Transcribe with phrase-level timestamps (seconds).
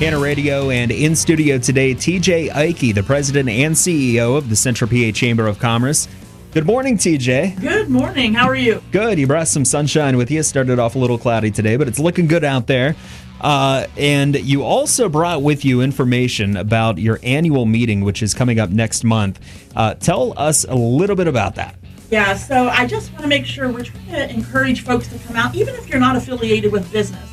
[0.00, 4.88] Canna Radio, and in studio today, TJ Ike, the president and CEO of the Central
[4.88, 6.08] PA Chamber of Commerce.
[6.52, 7.60] Good morning, TJ.
[7.60, 8.32] Good morning.
[8.32, 8.82] How are you?
[8.92, 9.18] Good.
[9.18, 10.42] You brought some sunshine with you.
[10.42, 12.96] Started off a little cloudy today, but it's looking good out there.
[13.42, 18.58] Uh, and you also brought with you information about your annual meeting, which is coming
[18.58, 19.38] up next month.
[19.76, 21.76] Uh, tell us a little bit about that.
[22.10, 25.36] Yeah, so I just want to make sure we're trying to encourage folks to come
[25.36, 27.30] out, even if you're not affiliated with business.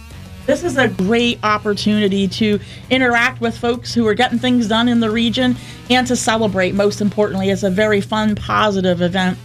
[0.48, 2.58] This is a great opportunity to
[2.90, 5.58] interact with folks who are getting things done in the region
[5.90, 7.50] and to celebrate, most importantly.
[7.50, 9.38] It's a very fun, positive event.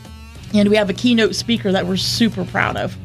[0.55, 2.97] And we have a keynote speaker that we're super proud of.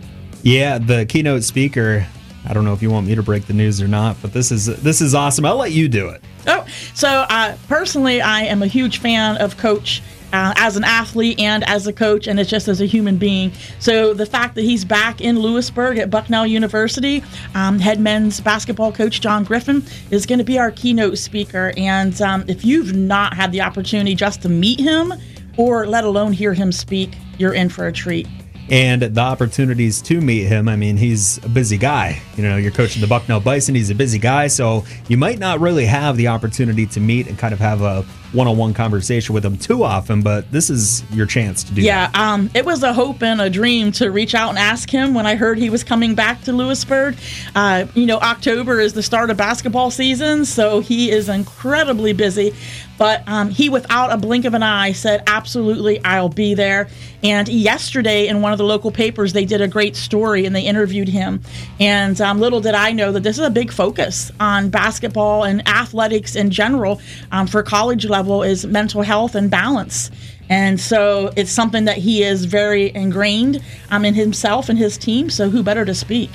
[0.44, 2.06] Yeah, the keynote speaker.
[2.48, 4.52] I don't know if you want me to break the news or not, but this
[4.52, 5.46] is this is awesome.
[5.46, 6.24] I'll let you do it.
[6.48, 10.02] Oh, so uh, personally, I am a huge fan of Coach
[10.34, 13.52] uh, as an athlete and as a coach, and it's just as a human being.
[13.80, 17.24] So the fact that he's back in Lewisburg at Bucknell University,
[17.56, 21.74] um, head men's basketball coach John Griffin is going to be our keynote speaker.
[21.78, 25.14] And um, if you've not had the opportunity just to meet him,
[25.58, 28.28] or let alone hear him speak, you're in for a treat
[28.70, 30.68] and the opportunities to meet him.
[30.68, 32.22] I mean, he's a busy guy.
[32.36, 33.76] You know, you're coaching the Bucknell Bison.
[33.76, 37.38] He's a busy guy, so you might not really have the opportunity to meet and
[37.38, 40.22] kind of have a one-on-one conversation with him too often.
[40.22, 41.82] But this is your chance to do.
[41.82, 45.14] Yeah, um, it was a hope and a dream to reach out and ask him
[45.14, 47.16] when I heard he was coming back to Lewisburg.
[47.56, 52.54] Uh, you know, October is the start of basketball season, so he is incredibly busy.
[52.98, 56.90] But um, he, without a blink of an eye, said, Absolutely, I'll be there.
[57.24, 60.62] And yesterday, in one of the local papers, they did a great story and they
[60.62, 61.42] interviewed him.
[61.80, 65.68] And um, little did I know that this is a big focus on basketball and
[65.68, 70.10] athletics in general um, for college level is mental health and balance.
[70.50, 75.30] And so it's something that he is very ingrained um, in himself and his team.
[75.30, 76.30] So who better to speak?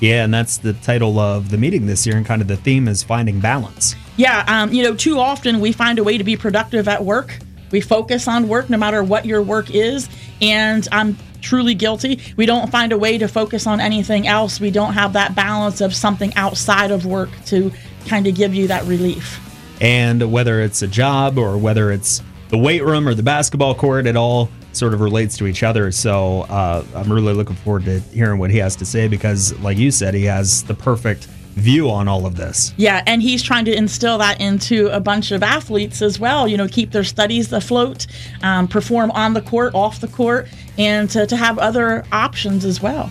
[0.00, 2.86] Yeah, and that's the title of the meeting this year, and kind of the theme
[2.86, 3.96] is finding balance.
[4.16, 7.38] Yeah, um, you know, too often we find a way to be productive at work.
[7.70, 10.08] We focus on work no matter what your work is.
[10.40, 12.20] And I'm truly guilty.
[12.36, 14.60] We don't find a way to focus on anything else.
[14.60, 17.72] We don't have that balance of something outside of work to
[18.06, 19.40] kind of give you that relief.
[19.80, 24.06] And whether it's a job or whether it's the weight room or the basketball court,
[24.06, 25.90] it all sort of relates to each other.
[25.92, 29.76] So uh, I'm really looking forward to hearing what he has to say because, like
[29.76, 31.26] you said, he has the perfect
[31.58, 32.72] view on all of this.
[32.76, 36.46] Yeah, and he's trying to instill that into a bunch of athletes as well.
[36.46, 38.06] You know, keep their studies afloat,
[38.42, 42.80] um, perform on the court, off the court, and to, to have other options as
[42.80, 43.10] well.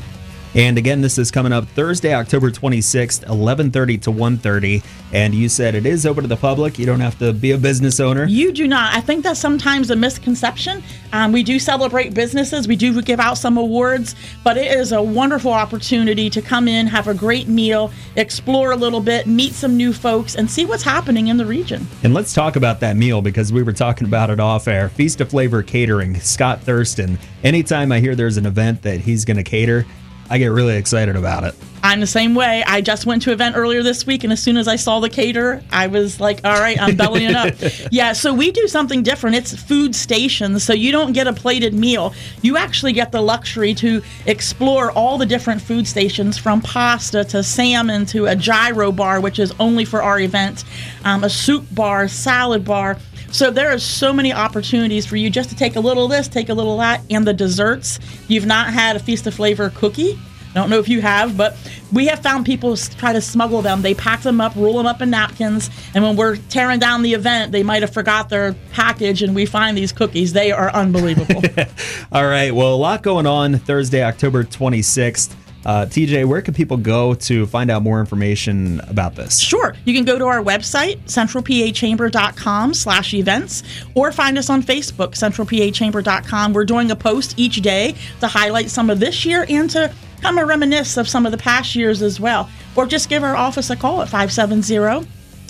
[0.55, 4.81] And again, this is coming up Thursday, October 26th, 11:30 to 1:30.
[5.13, 6.79] And you said it is open to the public.
[6.79, 8.25] You don't have to be a business owner.
[8.25, 8.93] You do not.
[8.95, 10.83] I think that's sometimes a misconception.
[11.13, 12.67] Um, we do celebrate businesses.
[12.67, 16.87] We do give out some awards, but it is a wonderful opportunity to come in,
[16.87, 20.83] have a great meal, explore a little bit, meet some new folks, and see what's
[20.83, 21.87] happening in the region.
[22.03, 24.89] And let's talk about that meal because we were talking about it off air.
[24.89, 27.19] Feast of Flavor Catering, Scott Thurston.
[27.43, 29.85] Anytime I hear there's an event that he's going to cater,
[30.29, 31.55] I get really excited about it.
[31.83, 32.63] I'm the same way.
[32.65, 34.99] I just went to an event earlier this week, and as soon as I saw
[34.99, 37.53] the cater, I was like, all right, I'm bellying up.
[37.91, 39.35] yeah, so we do something different.
[39.35, 42.13] It's food stations, so you don't get a plated meal.
[42.41, 47.43] You actually get the luxury to explore all the different food stations from pasta to
[47.43, 50.65] salmon to a gyro bar, which is only for our event,
[51.05, 52.97] um, a soup bar, salad bar.
[53.31, 56.27] So there are so many opportunities for you just to take a little of this,
[56.27, 57.99] take a little of that, and the desserts.
[58.27, 60.17] You've not had a Feast of Flavor cookie.
[60.51, 61.55] I don't know if you have, but
[61.93, 63.83] we have found people try to smuggle them.
[63.83, 67.13] They pack them up, roll them up in napkins, and when we're tearing down the
[67.13, 70.33] event, they might have forgot their package, and we find these cookies.
[70.33, 71.43] They are unbelievable.
[72.11, 72.55] All right.
[72.55, 75.35] Well, a lot going on Thursday, October 26th.
[75.67, 79.37] Uh, TJ, where can people go to find out more information about this?
[79.37, 79.75] Sure.
[79.83, 83.63] You can go to our website, centralpachamber.com slash events,
[83.93, 86.53] or find us on Facebook, centralpachamber.com.
[86.53, 90.39] We're doing a post each day to highlight some of this year and to kind
[90.39, 92.49] of reminisce of some of the past years as well.
[92.77, 95.05] Or just give our office a call at 570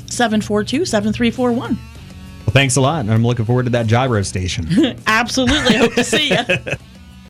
[0.08, 1.76] 742 7341.
[1.76, 3.02] Well, thanks a lot.
[3.02, 4.98] And I'm looking forward to that gyro station.
[5.06, 5.76] Absolutely.
[5.76, 6.38] Hope to see you.